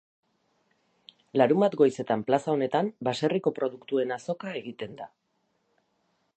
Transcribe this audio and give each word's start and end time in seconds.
Larunbat 1.41 1.77
goizetan 1.81 2.23
plaza 2.31 2.55
honetan 2.55 2.91
baserriko 3.09 3.55
produktuen 3.61 4.17
azoka 4.19 4.55
egiten 4.63 5.01
da. 5.03 5.11